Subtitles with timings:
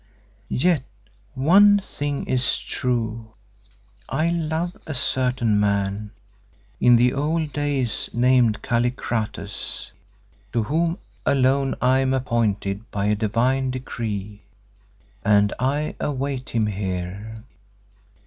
[0.49, 0.81] Yet
[1.35, 3.35] one thing is true.
[4.09, 6.09] I love a certain man,
[6.79, 9.91] in the old days named Kallikrates,
[10.53, 14.41] to whom alone I am appointed by a divine decree,
[15.23, 17.43] and I await him here.